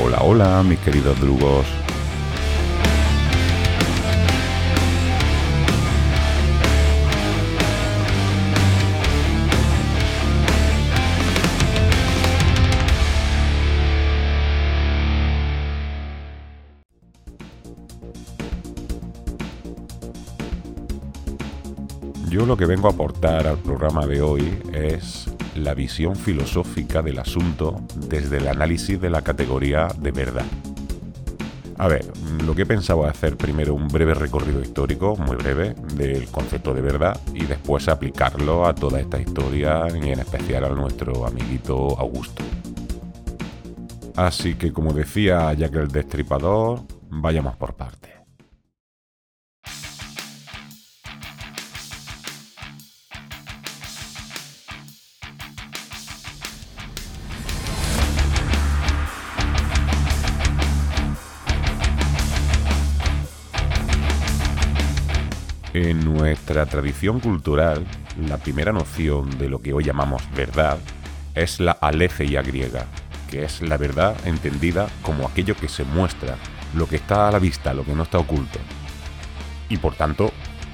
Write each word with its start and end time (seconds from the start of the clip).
Hola, 0.00 0.22
hola, 0.22 0.62
mis 0.62 0.78
queridos 0.78 1.20
drugos. 1.20 1.66
Yo 22.30 22.46
lo 22.46 22.56
que 22.56 22.64
vengo 22.64 22.88
a 22.88 22.92
aportar 22.92 23.46
al 23.46 23.58
programa 23.58 24.06
de 24.06 24.22
hoy 24.22 24.58
es 24.72 25.26
la 25.56 25.74
visión 25.74 26.16
filosófica 26.16 27.02
del 27.02 27.18
asunto 27.18 27.80
desde 28.08 28.38
el 28.38 28.48
análisis 28.48 29.00
de 29.00 29.10
la 29.10 29.22
categoría 29.22 29.88
de 29.98 30.10
verdad. 30.10 30.46
A 31.78 31.88
ver, 31.88 32.04
lo 32.44 32.54
que 32.54 32.62
es 32.62 32.90
hacer 32.90 33.36
primero 33.36 33.74
un 33.74 33.88
breve 33.88 34.14
recorrido 34.14 34.60
histórico, 34.60 35.16
muy 35.16 35.36
breve, 35.36 35.74
del 35.94 36.28
concepto 36.28 36.74
de 36.74 36.80
verdad 36.80 37.20
y 37.34 37.44
después 37.44 37.88
aplicarlo 37.88 38.66
a 38.66 38.74
toda 38.74 39.00
esta 39.00 39.20
historia 39.20 39.86
y 39.88 40.10
en 40.10 40.20
especial 40.20 40.64
a 40.64 40.68
nuestro 40.68 41.26
amiguito 41.26 41.98
Augusto. 41.98 42.42
Así 44.16 44.54
que 44.54 44.72
como 44.72 44.92
decía 44.92 45.52
Jack 45.54 45.74
el 45.74 45.88
Destripador, 45.88 46.82
vayamos 47.08 47.56
por 47.56 47.74
partes. 47.74 48.21
En 65.82 66.04
nuestra 66.04 66.64
tradición 66.64 67.18
cultural, 67.18 67.84
la 68.28 68.36
primera 68.36 68.70
noción 68.70 69.36
de 69.36 69.48
lo 69.48 69.60
que 69.60 69.72
hoy 69.72 69.82
llamamos 69.82 70.22
verdad 70.32 70.78
es 71.34 71.58
la 71.58 71.72
aletheia 71.72 72.40
griega, 72.40 72.86
que 73.28 73.42
es 73.42 73.60
la 73.62 73.78
verdad 73.78 74.14
entendida 74.24 74.86
como 75.02 75.26
aquello 75.26 75.56
que 75.56 75.68
se 75.68 75.82
muestra, 75.82 76.36
lo 76.76 76.86
que 76.86 76.94
está 76.94 77.26
a 77.26 77.32
la 77.32 77.40
vista, 77.40 77.74
lo 77.74 77.84
que 77.84 77.96
no 77.96 78.04
está 78.04 78.18
oculto. 78.18 78.60
Y 79.68 79.76
por 79.78 79.96
tanto, 79.96 80.30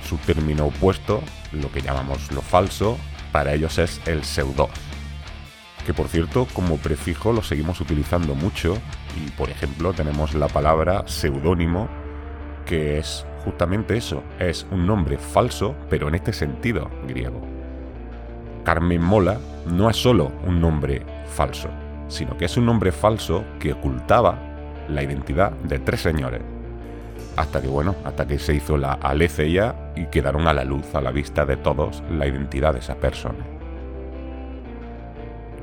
su 0.06 0.18
término 0.18 0.66
opuesto, 0.66 1.22
lo 1.52 1.72
que 1.72 1.80
llamamos 1.80 2.30
lo 2.30 2.42
falso, 2.42 2.98
para 3.32 3.54
ellos 3.54 3.78
es 3.78 4.02
el 4.04 4.24
pseudo. 4.24 4.68
Que 5.86 5.94
por 5.94 6.08
cierto, 6.08 6.46
como 6.52 6.76
prefijo 6.76 7.32
lo 7.32 7.42
seguimos 7.42 7.80
utilizando 7.80 8.34
mucho 8.34 8.76
y 9.16 9.30
por 9.30 9.48
ejemplo 9.48 9.94
tenemos 9.94 10.34
la 10.34 10.48
palabra 10.48 11.04
seudónimo, 11.06 11.88
que 12.66 12.98
es 12.98 13.24
justamente 13.48 13.96
eso, 13.96 14.22
es 14.38 14.66
un 14.70 14.86
nombre 14.86 15.16
falso, 15.16 15.74
pero 15.88 16.08
en 16.08 16.14
este 16.16 16.34
sentido 16.34 16.90
griego. 17.06 17.40
Carmen 18.62 19.00
Mola 19.02 19.38
no 19.72 19.88
es 19.88 19.96
solo 19.96 20.30
un 20.46 20.60
nombre 20.60 21.00
falso, 21.24 21.70
sino 22.08 22.36
que 22.36 22.44
es 22.44 22.58
un 22.58 22.66
nombre 22.66 22.92
falso 22.92 23.44
que 23.58 23.72
ocultaba 23.72 24.38
la 24.90 25.02
identidad 25.02 25.52
de 25.52 25.78
tres 25.78 26.02
señores. 26.02 26.42
Hasta 27.36 27.62
que, 27.62 27.68
bueno, 27.68 27.94
hasta 28.04 28.26
que 28.26 28.38
se 28.38 28.54
hizo 28.54 28.76
la 28.76 28.92
Aletheia 28.92 29.92
y 29.96 30.04
quedaron 30.06 30.46
a 30.46 30.52
la 30.52 30.64
luz, 30.64 30.94
a 30.94 31.00
la 31.00 31.10
vista 31.10 31.46
de 31.46 31.56
todos, 31.56 32.02
la 32.10 32.26
identidad 32.26 32.74
de 32.74 32.80
esa 32.80 32.96
persona. 32.96 33.46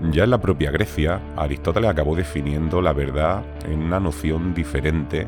Ya 0.10 0.24
en 0.24 0.32
la 0.32 0.42
propia 0.42 0.72
Grecia, 0.72 1.22
Aristóteles 1.38 1.92
acabó 1.92 2.16
definiendo 2.16 2.82
la 2.82 2.94
verdad 2.94 3.44
en 3.66 3.84
una 3.84 4.00
noción 4.00 4.56
diferente 4.56 5.28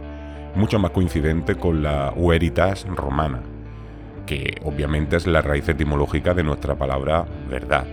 mucho 0.57 0.79
más 0.79 0.91
coincidente 0.91 1.56
con 1.56 1.84
la 1.84 2.13
veritas 2.18 2.85
romana, 2.88 3.41
que 4.25 4.59
obviamente 4.63 5.16
es 5.16 5.28
la 5.28 5.41
raíz 5.41 5.69
etimológica 5.69 6.34
de 6.34 6.44
nuestra 6.44 6.75
palabra 6.75 7.25
verdad, 7.50 7.85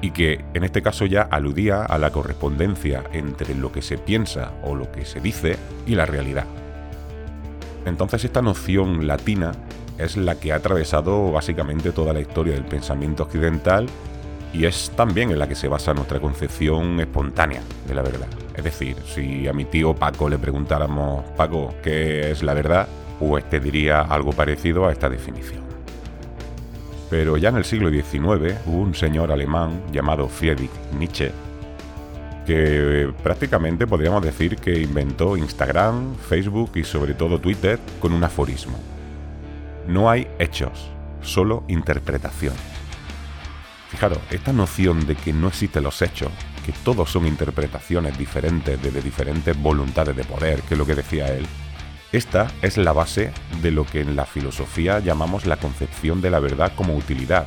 y 0.00 0.10
que 0.10 0.44
en 0.54 0.64
este 0.64 0.82
caso 0.82 1.06
ya 1.06 1.22
aludía 1.22 1.84
a 1.84 1.98
la 1.98 2.10
correspondencia 2.10 3.04
entre 3.12 3.54
lo 3.54 3.70
que 3.70 3.82
se 3.82 3.98
piensa 3.98 4.52
o 4.62 4.74
lo 4.74 4.90
que 4.90 5.04
se 5.04 5.20
dice 5.20 5.56
y 5.86 5.94
la 5.94 6.06
realidad. 6.06 6.46
Entonces 7.86 8.24
esta 8.24 8.42
noción 8.42 9.06
latina 9.06 9.52
es 9.98 10.16
la 10.16 10.34
que 10.34 10.52
ha 10.52 10.56
atravesado 10.56 11.30
básicamente 11.32 11.92
toda 11.92 12.12
la 12.12 12.20
historia 12.20 12.54
del 12.54 12.64
pensamiento 12.64 13.24
occidental 13.24 13.86
y 14.52 14.64
es 14.64 14.90
también 14.96 15.30
en 15.30 15.38
la 15.38 15.48
que 15.48 15.54
se 15.54 15.68
basa 15.68 15.94
nuestra 15.94 16.20
concepción 16.20 16.98
espontánea 17.00 17.62
de 17.86 17.94
la 17.94 18.02
verdad. 18.02 18.28
Es 18.54 18.64
decir, 18.64 18.96
si 19.06 19.46
a 19.46 19.52
mi 19.52 19.64
tío 19.64 19.94
Paco 19.94 20.28
le 20.28 20.38
preguntáramos, 20.38 21.24
Paco, 21.36 21.74
¿qué 21.82 22.30
es 22.30 22.42
la 22.42 22.54
verdad? 22.54 22.88
Pues 23.18 23.48
te 23.48 23.60
diría 23.60 24.00
algo 24.00 24.32
parecido 24.32 24.86
a 24.86 24.92
esta 24.92 25.08
definición. 25.08 25.60
Pero 27.08 27.36
ya 27.36 27.48
en 27.48 27.56
el 27.56 27.64
siglo 27.64 27.90
XIX 27.90 28.56
hubo 28.66 28.82
un 28.82 28.94
señor 28.94 29.32
alemán 29.32 29.82
llamado 29.92 30.28
Friedrich 30.28 30.70
Nietzsche 30.96 31.32
que 32.46 33.12
prácticamente 33.22 33.86
podríamos 33.86 34.22
decir 34.22 34.56
que 34.56 34.80
inventó 34.80 35.36
Instagram, 35.36 36.16
Facebook 36.16 36.72
y 36.74 36.84
sobre 36.84 37.14
todo 37.14 37.38
Twitter 37.38 37.78
con 38.00 38.12
un 38.12 38.24
aforismo. 38.24 38.78
No 39.86 40.10
hay 40.10 40.26
hechos, 40.38 40.90
solo 41.22 41.64
interpretaciones. 41.68 42.69
Fijaros, 43.90 44.18
esta 44.30 44.52
noción 44.52 45.06
de 45.06 45.16
que 45.16 45.32
no 45.32 45.48
existen 45.48 45.82
los 45.82 46.00
hechos 46.00 46.30
que 46.64 46.72
todos 46.84 47.10
son 47.10 47.26
interpretaciones 47.26 48.16
diferentes 48.16 48.80
de 48.80 49.02
diferentes 49.02 49.60
voluntades 49.60 50.14
de 50.14 50.24
poder, 50.24 50.62
que 50.62 50.74
es 50.74 50.78
lo 50.78 50.86
que 50.86 50.94
decía 50.94 51.26
él, 51.34 51.46
esta 52.12 52.48
es 52.62 52.76
la 52.76 52.92
base 52.92 53.32
de 53.62 53.70
lo 53.70 53.84
que 53.84 54.00
en 54.00 54.16
la 54.16 54.26
filosofía 54.26 54.98
llamamos 54.98 55.46
la 55.46 55.56
concepción 55.56 56.20
de 56.20 56.30
la 56.30 56.40
verdad 56.40 56.72
como 56.76 56.96
utilidad, 56.96 57.46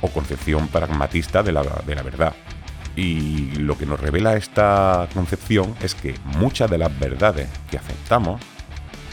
o 0.00 0.08
concepción 0.08 0.68
pragmatista 0.68 1.42
de 1.42 1.52
la, 1.52 1.62
de 1.62 1.94
la 1.94 2.02
verdad. 2.02 2.34
Y 2.96 3.52
lo 3.52 3.78
que 3.78 3.86
nos 3.86 3.98
revela 3.98 4.36
esta 4.36 5.08
concepción 5.14 5.74
es 5.80 5.94
que 5.94 6.14
muchas 6.24 6.70
de 6.70 6.78
las 6.78 6.96
verdades 6.98 7.48
que 7.70 7.78
aceptamos 7.78 8.40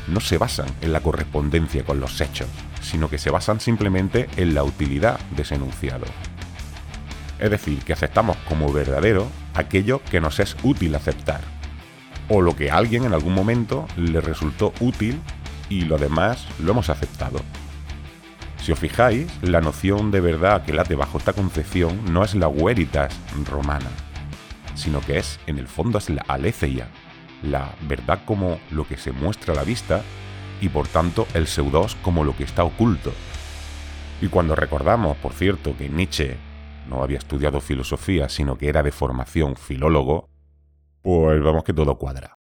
no 0.07 0.19
se 0.19 0.37
basan 0.37 0.67
en 0.81 0.93
la 0.93 0.99
correspondencia 0.99 1.83
con 1.83 1.99
los 1.99 2.19
hechos, 2.19 2.47
sino 2.81 3.09
que 3.09 3.17
se 3.17 3.29
basan 3.29 3.59
simplemente 3.59 4.29
en 4.35 4.53
la 4.53 4.63
utilidad 4.63 5.19
de 5.35 5.43
ese 5.43 5.55
enunciado. 5.55 6.05
Es 7.41 7.49
decir, 7.49 7.79
que 7.79 7.93
aceptamos 7.93 8.37
como 8.47 8.71
verdadero 8.71 9.27
aquello 9.55 10.01
que 10.11 10.21
nos 10.21 10.39
es 10.39 10.55
útil 10.61 10.93
aceptar. 10.93 11.41
O 12.29 12.39
lo 12.39 12.55
que 12.55 12.69
a 12.69 12.77
alguien 12.77 13.03
en 13.03 13.13
algún 13.13 13.33
momento 13.33 13.87
le 13.97 14.21
resultó 14.21 14.73
útil 14.79 15.19
y 15.67 15.81
lo 15.81 15.97
demás 15.97 16.47
lo 16.59 16.71
hemos 16.71 16.91
aceptado. 16.91 17.39
Si 18.61 18.71
os 18.71 18.77
fijáis, 18.77 19.27
la 19.41 19.59
noción 19.59 20.11
de 20.11 20.21
verdad 20.21 20.63
que 20.63 20.71
late 20.71 20.93
bajo 20.93 21.17
esta 21.17 21.33
concepción 21.33 22.13
no 22.13 22.23
es 22.23 22.35
la 22.35 22.47
veritas 22.47 23.11
romana, 23.49 23.89
sino 24.75 25.01
que 25.01 25.17
es, 25.17 25.39
en 25.47 25.57
el 25.57 25.67
fondo, 25.67 25.97
es 25.97 26.11
la 26.11 26.23
aletheia, 26.27 26.89
la 27.41 27.73
verdad 27.87 28.19
como 28.23 28.59
lo 28.69 28.87
que 28.87 28.97
se 28.97 29.13
muestra 29.13 29.53
a 29.53 29.55
la 29.55 29.63
vista 29.63 30.03
y 30.61 30.69
por 30.69 30.87
tanto 30.87 31.27
el 31.33 31.47
pseudos 31.47 31.97
como 32.03 32.23
lo 32.23 32.37
que 32.37 32.43
está 32.43 32.63
oculto. 32.63 33.11
Y 34.21 34.27
cuando 34.27 34.55
recordamos, 34.55 35.17
por 35.17 35.33
cierto, 35.33 35.75
que 35.75 35.89
Nietzsche 35.89 36.37
no 36.91 37.03
había 37.03 37.19
estudiado 37.19 37.61
filosofía, 37.61 38.27
sino 38.27 38.57
que 38.57 38.67
era 38.67 38.83
de 38.83 38.91
formación 38.91 39.55
filólogo, 39.55 40.29
pues 41.01 41.41
vamos 41.41 41.63
que 41.63 41.73
todo 41.73 41.97
cuadra. 41.97 42.37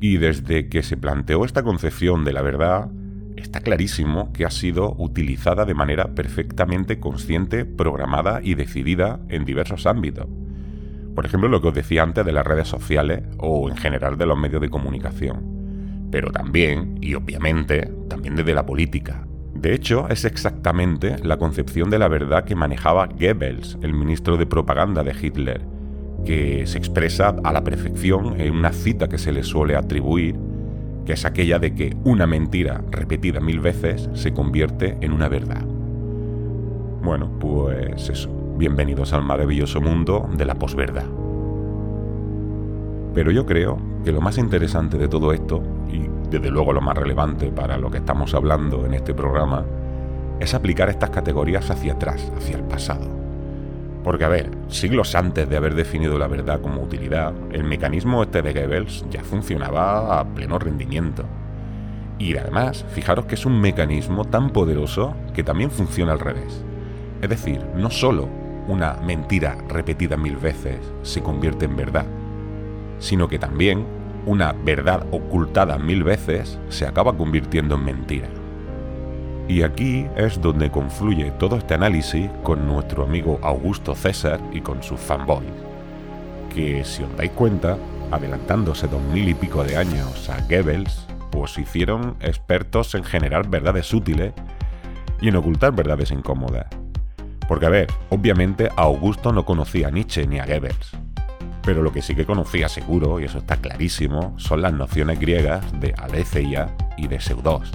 Y 0.00 0.16
desde 0.16 0.68
que 0.68 0.82
se 0.82 0.96
planteó 0.96 1.44
esta 1.44 1.62
concepción 1.62 2.24
de 2.24 2.32
la 2.32 2.42
verdad, 2.42 2.90
está 3.36 3.60
clarísimo 3.60 4.32
que 4.32 4.44
ha 4.44 4.50
sido 4.50 4.96
utilizada 4.98 5.64
de 5.64 5.74
manera 5.74 6.14
perfectamente 6.14 6.98
consciente, 6.98 7.66
programada 7.66 8.40
y 8.42 8.54
decidida 8.54 9.20
en 9.28 9.44
diversos 9.44 9.86
ámbitos 9.86 10.26
por 11.14 11.26
ejemplo, 11.26 11.48
lo 11.48 11.60
que 11.60 11.68
os 11.68 11.74
decía 11.74 12.02
antes 12.02 12.24
de 12.24 12.32
las 12.32 12.46
redes 12.46 12.68
sociales 12.68 13.22
o 13.38 13.68
en 13.68 13.76
general 13.76 14.16
de 14.16 14.26
los 14.26 14.38
medios 14.38 14.60
de 14.60 14.70
comunicación. 14.70 16.08
Pero 16.10 16.30
también, 16.30 16.98
y 17.00 17.14
obviamente, 17.14 17.90
también 18.08 18.36
desde 18.36 18.54
la 18.54 18.66
política. 18.66 19.26
De 19.54 19.74
hecho, 19.74 20.08
es 20.08 20.24
exactamente 20.24 21.16
la 21.22 21.36
concepción 21.36 21.90
de 21.90 21.98
la 21.98 22.08
verdad 22.08 22.44
que 22.44 22.54
manejaba 22.54 23.06
Goebbels, 23.06 23.78
el 23.82 23.92
ministro 23.92 24.36
de 24.36 24.46
propaganda 24.46 25.02
de 25.02 25.14
Hitler, 25.20 25.62
que 26.24 26.66
se 26.66 26.78
expresa 26.78 27.36
a 27.44 27.52
la 27.52 27.62
perfección 27.62 28.40
en 28.40 28.54
una 28.54 28.72
cita 28.72 29.08
que 29.08 29.18
se 29.18 29.32
le 29.32 29.42
suele 29.42 29.76
atribuir, 29.76 30.36
que 31.04 31.12
es 31.14 31.24
aquella 31.24 31.58
de 31.58 31.74
que 31.74 31.96
una 32.04 32.26
mentira 32.26 32.82
repetida 32.90 33.40
mil 33.40 33.60
veces 33.60 34.08
se 34.14 34.32
convierte 34.32 34.96
en 35.00 35.12
una 35.12 35.28
verdad. 35.28 35.64
Bueno, 37.02 37.38
pues 37.38 38.08
eso. 38.08 38.41
Bienvenidos 38.54 39.14
al 39.14 39.22
maravilloso 39.22 39.80
mundo 39.80 40.28
de 40.36 40.44
la 40.44 40.54
posverdad. 40.54 41.06
Pero 43.14 43.30
yo 43.30 43.46
creo 43.46 43.78
que 44.04 44.12
lo 44.12 44.20
más 44.20 44.36
interesante 44.36 44.98
de 44.98 45.08
todo 45.08 45.32
esto, 45.32 45.62
y 45.90 46.06
desde 46.30 46.50
luego 46.50 46.74
lo 46.74 46.82
más 46.82 46.96
relevante 46.96 47.50
para 47.50 47.78
lo 47.78 47.90
que 47.90 47.98
estamos 47.98 48.34
hablando 48.34 48.84
en 48.84 48.92
este 48.92 49.14
programa, 49.14 49.64
es 50.38 50.52
aplicar 50.52 50.90
estas 50.90 51.08
categorías 51.10 51.70
hacia 51.70 51.94
atrás, 51.94 52.30
hacia 52.36 52.56
el 52.56 52.64
pasado. 52.64 53.08
Porque, 54.04 54.26
a 54.26 54.28
ver, 54.28 54.50
siglos 54.68 55.14
antes 55.14 55.48
de 55.48 55.56
haber 55.56 55.74
definido 55.74 56.18
la 56.18 56.28
verdad 56.28 56.60
como 56.60 56.82
utilidad, 56.82 57.32
el 57.52 57.64
mecanismo 57.64 58.22
este 58.22 58.42
de 58.42 58.52
Goebbels 58.52 59.06
ya 59.10 59.24
funcionaba 59.24 60.20
a 60.20 60.24
pleno 60.26 60.58
rendimiento. 60.58 61.24
Y 62.18 62.36
además, 62.36 62.84
fijaros 62.90 63.24
que 63.24 63.34
es 63.34 63.46
un 63.46 63.60
mecanismo 63.60 64.26
tan 64.26 64.50
poderoso 64.50 65.14
que 65.32 65.42
también 65.42 65.70
funciona 65.70 66.12
al 66.12 66.20
revés. 66.20 66.64
Es 67.22 67.30
decir, 67.30 67.64
no 67.76 67.88
solo 67.88 68.41
una 68.68 68.94
mentira 68.94 69.56
repetida 69.68 70.16
mil 70.16 70.36
veces 70.36 70.78
se 71.02 71.22
convierte 71.22 71.64
en 71.64 71.76
verdad, 71.76 72.06
sino 72.98 73.28
que 73.28 73.38
también 73.38 73.84
una 74.26 74.52
verdad 74.52 75.06
ocultada 75.10 75.78
mil 75.78 76.04
veces 76.04 76.58
se 76.68 76.86
acaba 76.86 77.16
convirtiendo 77.16 77.74
en 77.74 77.84
mentira. 77.84 78.28
Y 79.48 79.62
aquí 79.62 80.06
es 80.16 80.40
donde 80.40 80.70
confluye 80.70 81.32
todo 81.32 81.56
este 81.56 81.74
análisis 81.74 82.30
con 82.42 82.66
nuestro 82.66 83.04
amigo 83.04 83.40
Augusto 83.42 83.94
César 83.94 84.40
y 84.52 84.60
con 84.60 84.82
sus 84.82 85.00
fanboys, 85.00 85.48
que 86.54 86.84
si 86.84 87.02
os 87.02 87.16
dais 87.16 87.32
cuenta, 87.32 87.76
adelantándose 88.10 88.86
dos 88.86 89.02
mil 89.12 89.28
y 89.28 89.34
pico 89.34 89.64
de 89.64 89.76
años 89.76 90.30
a 90.30 90.40
Goebbels, 90.42 91.06
pues 91.32 91.58
hicieron 91.58 92.16
expertos 92.20 92.94
en 92.94 93.04
generar 93.04 93.48
verdades 93.48 93.92
útiles 93.92 94.32
y 95.20 95.28
en 95.28 95.36
ocultar 95.36 95.72
verdades 95.72 96.10
incómodas. 96.12 96.66
Porque 97.52 97.66
a 97.66 97.68
ver, 97.68 97.92
obviamente 98.08 98.70
Augusto 98.76 99.30
no 99.30 99.44
conocía 99.44 99.88
a 99.88 99.90
Nietzsche 99.90 100.26
ni 100.26 100.38
a 100.38 100.46
Goebbels, 100.46 100.92
pero 101.62 101.82
lo 101.82 101.92
que 101.92 102.00
sí 102.00 102.14
que 102.14 102.24
conocía 102.24 102.66
seguro, 102.66 103.20
y 103.20 103.24
eso 103.24 103.36
está 103.36 103.58
clarísimo, 103.58 104.32
son 104.38 104.62
las 104.62 104.72
nociones 104.72 105.20
griegas 105.20 105.62
de 105.78 105.92
aletheia 105.98 106.74
y 106.96 107.08
de 107.08 107.20
pseudos. 107.20 107.70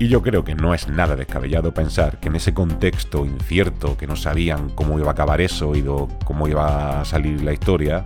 Y 0.00 0.08
yo 0.08 0.20
creo 0.20 0.42
que 0.42 0.56
no 0.56 0.74
es 0.74 0.88
nada 0.88 1.14
descabellado 1.14 1.72
pensar 1.72 2.18
que 2.18 2.26
en 2.26 2.34
ese 2.34 2.52
contexto 2.52 3.24
incierto, 3.24 3.96
que 3.96 4.08
no 4.08 4.16
sabían 4.16 4.70
cómo 4.70 4.98
iba 4.98 5.10
a 5.10 5.12
acabar 5.12 5.40
eso 5.40 5.76
y 5.76 5.84
cómo 6.24 6.48
iba 6.48 7.02
a 7.02 7.04
salir 7.04 7.44
la 7.44 7.52
historia, 7.52 8.04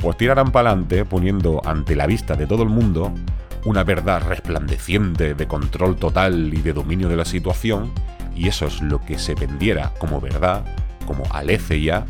pues 0.00 0.16
tirarán 0.16 0.50
para 0.50 0.70
adelante 0.70 1.04
poniendo 1.04 1.62
ante 1.64 1.94
la 1.94 2.08
vista 2.08 2.34
de 2.34 2.48
todo 2.48 2.64
el 2.64 2.68
mundo 2.68 3.14
una 3.64 3.84
verdad 3.84 4.24
resplandeciente 4.26 5.34
de 5.34 5.46
control 5.46 5.94
total 5.94 6.52
y 6.52 6.62
de 6.62 6.72
dominio 6.72 7.08
de 7.08 7.16
la 7.16 7.24
situación, 7.24 7.92
y 8.34 8.48
eso 8.48 8.66
es 8.66 8.80
lo 8.80 9.00
que 9.00 9.18
se 9.18 9.34
vendiera 9.34 9.92
como 9.98 10.20
verdad, 10.20 10.64
como 11.06 11.24
aletheia, 11.32 12.06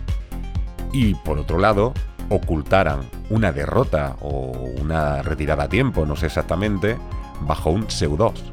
y 0.93 1.15
por 1.15 1.38
otro 1.38 1.59
lado, 1.59 1.93
ocultaran 2.29 3.00
una 3.31 3.53
derrota 3.53 4.17
o 4.21 4.53
una 4.81 5.23
retirada 5.23 5.65
a 5.65 5.69
tiempo, 5.69 6.06
no 6.06 6.17
sé 6.17 6.26
exactamente, 6.26 6.97
bajo 7.41 7.71
un 7.71 7.91
pseudos, 7.91 8.44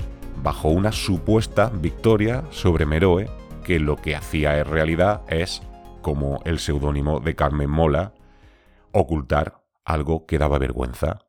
bajo 0.44 0.69
una 0.69 0.91
supuesta 0.91 1.69
victoria 1.69 2.44
sobre 2.50 2.85
Meroe, 2.85 3.29
que 3.63 3.79
lo 3.79 3.95
que 3.95 4.15
hacía 4.15 4.57
en 4.57 4.65
realidad 4.65 5.21
es, 5.27 5.62
como 6.01 6.41
el 6.45 6.59
seudónimo 6.59 7.19
de 7.19 7.35
Carmen 7.35 7.69
Mola, 7.69 8.13
ocultar 8.91 9.63
algo 9.85 10.25
que 10.25 10.39
daba 10.39 10.57
vergüenza. 10.57 11.27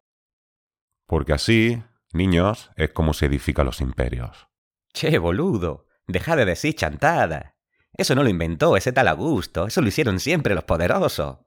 Porque 1.07 1.35
así, 1.35 1.83
niños, 2.13 2.71
es 2.77 2.91
como 2.91 3.13
se 3.13 3.27
edifican 3.27 3.67
los 3.67 3.81
imperios. 3.81 4.49
Che, 4.95 5.19
boludo, 5.19 5.87
deja 6.07 6.37
de 6.37 6.45
decir 6.45 6.75
chantada. 6.75 7.57
Eso 7.97 8.15
no 8.15 8.23
lo 8.23 8.31
inventó 8.31 8.77
ese 8.77 8.93
tal 8.93 9.09
Augusto, 9.09 9.67
eso 9.67 9.83
lo 9.83 9.89
hicieron 9.89 10.19
siempre 10.19 10.55
los 10.55 10.65
poderosos. 10.65 11.39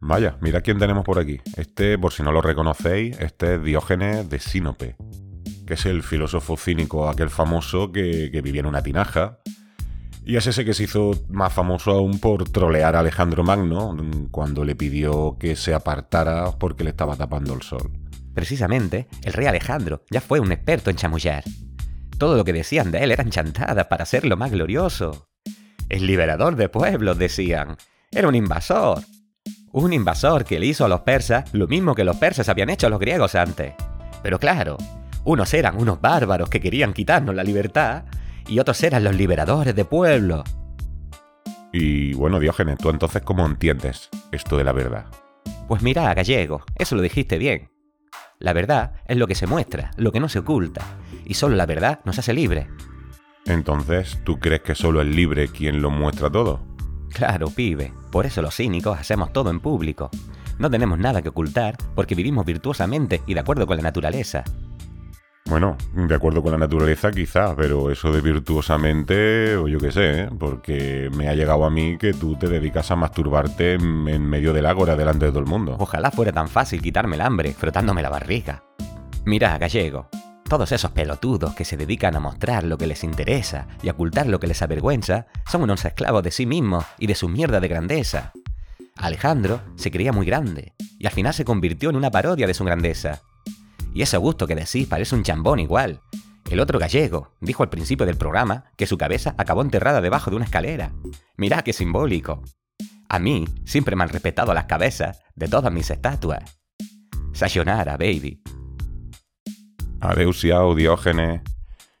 Vaya, 0.00 0.36
mira 0.40 0.60
quién 0.60 0.78
tenemos 0.78 1.04
por 1.04 1.18
aquí. 1.18 1.40
Este, 1.56 1.98
por 1.98 2.12
si 2.12 2.22
no 2.22 2.30
lo 2.30 2.40
reconocéis, 2.40 3.18
este 3.18 3.56
es 3.56 3.62
Diógenes 3.62 4.28
de 4.28 4.38
Sinope, 4.38 4.96
que 5.66 5.74
es 5.74 5.86
el 5.86 6.02
filósofo 6.02 6.56
cínico 6.56 7.08
aquel 7.08 7.30
famoso 7.30 7.90
que, 7.90 8.30
que 8.30 8.40
vivía 8.40 8.60
en 8.60 8.66
una 8.66 8.82
tinaja. 8.82 9.38
Y 10.24 10.36
es 10.36 10.46
ese 10.48 10.64
que 10.64 10.74
se 10.74 10.84
hizo 10.84 11.12
más 11.28 11.52
famoso 11.52 11.92
aún 11.92 12.18
por 12.18 12.48
trolear 12.50 12.96
a 12.96 13.00
Alejandro 13.00 13.44
Magno 13.44 13.96
cuando 14.32 14.64
le 14.64 14.74
pidió 14.74 15.36
que 15.38 15.54
se 15.54 15.72
apartara 15.72 16.50
porque 16.58 16.82
le 16.82 16.90
estaba 16.90 17.14
tapando 17.14 17.54
el 17.54 17.62
sol. 17.62 18.05
Precisamente, 18.36 19.08
el 19.24 19.32
rey 19.32 19.46
Alejandro 19.46 20.04
ya 20.10 20.20
fue 20.20 20.40
un 20.40 20.52
experto 20.52 20.90
en 20.90 20.96
chamullar. 20.96 21.42
Todo 22.18 22.36
lo 22.36 22.44
que 22.44 22.52
decían 22.52 22.92
de 22.92 23.02
él 23.02 23.10
eran 23.10 23.30
chantadas 23.30 23.86
para 23.86 24.02
hacerlo 24.02 24.36
más 24.36 24.50
glorioso. 24.50 25.30
El 25.88 26.06
liberador 26.06 26.54
de 26.54 26.68
pueblos, 26.68 27.16
decían. 27.16 27.78
Era 28.10 28.28
un 28.28 28.34
invasor. 28.34 29.00
Un 29.72 29.94
invasor 29.94 30.44
que 30.44 30.60
le 30.60 30.66
hizo 30.66 30.84
a 30.84 30.88
los 30.88 31.00
persas 31.00 31.44
lo 31.54 31.66
mismo 31.66 31.94
que 31.94 32.04
los 32.04 32.16
persas 32.16 32.50
habían 32.50 32.68
hecho 32.68 32.88
a 32.88 32.90
los 32.90 33.00
griegos 33.00 33.34
antes. 33.34 33.72
Pero 34.22 34.38
claro, 34.38 34.76
unos 35.24 35.54
eran 35.54 35.80
unos 35.80 36.02
bárbaros 36.02 36.50
que 36.50 36.60
querían 36.60 36.92
quitarnos 36.92 37.34
la 37.34 37.42
libertad 37.42 38.04
y 38.46 38.58
otros 38.58 38.82
eran 38.82 39.02
los 39.02 39.16
liberadores 39.16 39.74
de 39.74 39.86
pueblos. 39.86 40.42
Y 41.72 42.12
bueno, 42.12 42.38
Diógenes, 42.38 42.76
¿tú 42.76 42.90
entonces 42.90 43.22
cómo 43.22 43.46
entiendes 43.46 44.10
esto 44.30 44.58
de 44.58 44.64
la 44.64 44.72
verdad? 44.72 45.06
Pues 45.68 45.80
mira, 45.80 46.12
gallego, 46.12 46.62
eso 46.76 46.96
lo 46.96 47.00
dijiste 47.00 47.38
bien. 47.38 47.70
La 48.38 48.52
verdad 48.52 48.92
es 49.06 49.16
lo 49.16 49.26
que 49.26 49.34
se 49.34 49.46
muestra, 49.46 49.90
lo 49.96 50.12
que 50.12 50.20
no 50.20 50.28
se 50.28 50.40
oculta, 50.40 50.82
y 51.24 51.34
solo 51.34 51.56
la 51.56 51.66
verdad 51.66 52.00
nos 52.04 52.18
hace 52.18 52.34
libre. 52.34 52.68
Entonces, 53.46 54.18
¿tú 54.24 54.38
crees 54.38 54.62
que 54.62 54.74
solo 54.74 55.00
es 55.00 55.06
libre 55.06 55.48
quien 55.48 55.80
lo 55.80 55.90
muestra 55.90 56.30
todo? 56.30 56.60
Claro, 57.10 57.48
pibe. 57.48 57.92
Por 58.10 58.26
eso 58.26 58.42
los 58.42 58.56
cínicos 58.56 58.98
hacemos 58.98 59.32
todo 59.32 59.50
en 59.50 59.60
público. 59.60 60.10
No 60.58 60.70
tenemos 60.70 60.98
nada 60.98 61.22
que 61.22 61.30
ocultar 61.30 61.76
porque 61.94 62.14
vivimos 62.14 62.44
virtuosamente 62.44 63.22
y 63.26 63.34
de 63.34 63.40
acuerdo 63.40 63.66
con 63.66 63.76
la 63.76 63.82
naturaleza. 63.82 64.44
Bueno, 65.48 65.76
de 65.94 66.14
acuerdo 66.14 66.42
con 66.42 66.52
la 66.52 66.58
naturaleza 66.58 67.12
quizá, 67.12 67.54
pero 67.54 67.90
eso 67.92 68.10
de 68.10 68.20
virtuosamente, 68.20 69.56
o 69.56 69.68
yo 69.68 69.78
qué 69.78 69.92
sé, 69.92 70.22
¿eh? 70.22 70.28
porque 70.36 71.08
me 71.14 71.28
ha 71.28 71.34
llegado 71.34 71.64
a 71.64 71.70
mí 71.70 71.96
que 71.98 72.12
tú 72.12 72.34
te 72.36 72.48
dedicas 72.48 72.90
a 72.90 72.96
masturbarte 72.96 73.74
en, 73.74 74.26
medio 74.26 74.52
del 74.52 74.66
ágora 74.66 74.96
delante 74.96 75.26
de 75.26 75.30
todo 75.30 75.40
el 75.40 75.46
mundo. 75.46 75.76
Ojalá 75.78 76.10
fuera 76.10 76.32
tan 76.32 76.48
fácil 76.48 76.82
quitarme 76.82 77.14
el 77.14 77.22
hambre 77.22 77.52
frotándome 77.52 78.02
la 78.02 78.10
barriga. 78.10 78.64
Mira, 79.24 79.56
gallego, 79.56 80.08
todos 80.48 80.72
esos 80.72 80.90
pelotudos 80.90 81.54
que 81.54 81.64
se 81.64 81.76
dedican 81.76 82.16
a 82.16 82.20
mostrar 82.20 82.64
lo 82.64 82.76
que 82.76 82.88
les 82.88 83.04
interesa 83.04 83.68
y 83.82 83.88
ocultar 83.88 84.26
lo 84.26 84.40
que 84.40 84.48
les 84.48 84.62
avergüenza 84.62 85.26
son 85.46 85.62
unos 85.62 85.84
esclavos 85.84 86.24
de 86.24 86.32
sí 86.32 86.44
mismos 86.44 86.84
y 86.98 87.06
de 87.06 87.14
su 87.14 87.28
mierda 87.28 87.60
de 87.60 87.68
grandeza. 87.68 88.32
Alejandro 88.96 89.60
se 89.76 89.92
creía 89.92 90.12
muy 90.12 90.26
grande 90.26 90.74
y 90.98 91.06
al 91.06 91.12
final 91.12 91.34
se 91.34 91.44
convirtió 91.44 91.90
en 91.90 91.96
una 91.96 92.10
parodia 92.10 92.48
de 92.48 92.54
su 92.54 92.64
grandeza. 92.64 93.22
Y 93.96 94.02
ese 94.02 94.16
Augusto 94.16 94.46
que 94.46 94.54
decís 94.54 94.86
parece 94.86 95.14
un 95.14 95.22
chambón 95.22 95.58
igual. 95.58 96.02
El 96.50 96.60
otro 96.60 96.78
gallego 96.78 97.32
dijo 97.40 97.62
al 97.62 97.70
principio 97.70 98.04
del 98.04 98.18
programa 98.18 98.64
que 98.76 98.86
su 98.86 98.98
cabeza 98.98 99.34
acabó 99.38 99.62
enterrada 99.62 100.02
debajo 100.02 100.28
de 100.28 100.36
una 100.36 100.44
escalera. 100.44 100.92
Mirá 101.38 101.62
qué 101.62 101.72
simbólico. 101.72 102.42
A 103.08 103.18
mí 103.18 103.46
siempre 103.64 103.96
me 103.96 104.02
han 104.02 104.10
respetado 104.10 104.52
las 104.52 104.66
cabezas 104.66 105.22
de 105.34 105.48
todas 105.48 105.72
mis 105.72 105.90
estatuas. 105.90 106.60
Sayonara, 107.32 107.96
baby. 107.96 108.42
Adeus 110.00 110.44
y 110.44 110.50
Diógenes. 110.76 111.40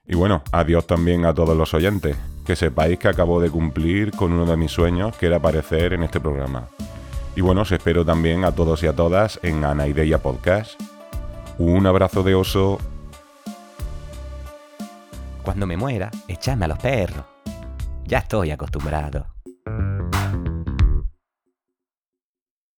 Y 0.06 0.16
bueno, 0.16 0.42
adiós 0.52 0.86
también 0.86 1.24
a 1.24 1.32
todos 1.32 1.56
los 1.56 1.72
oyentes. 1.72 2.14
Que 2.44 2.56
sepáis 2.56 2.98
que 2.98 3.08
acabo 3.08 3.40
de 3.40 3.48
cumplir 3.48 4.10
con 4.10 4.34
uno 4.34 4.44
de 4.44 4.58
mis 4.58 4.70
sueños, 4.70 5.16
que 5.16 5.26
era 5.26 5.36
aparecer 5.36 5.94
en 5.94 6.02
este 6.02 6.20
programa. 6.20 6.68
Y 7.34 7.40
bueno, 7.40 7.62
os 7.62 7.72
espero 7.72 8.04
también 8.04 8.44
a 8.44 8.52
todos 8.52 8.82
y 8.82 8.86
a 8.86 8.92
todas 8.92 9.40
en 9.42 9.64
Anaideia 9.64 10.18
Podcast. 10.18 10.78
Un 11.58 11.86
abrazo 11.86 12.22
de 12.22 12.34
oso. 12.34 12.78
Cuando 15.42 15.66
me 15.66 15.76
muera, 15.76 16.10
echadme 16.28 16.66
a 16.66 16.68
los 16.68 16.78
perros. 16.78 17.24
Ya 18.04 18.18
estoy 18.18 18.50
acostumbrado. 18.50 19.35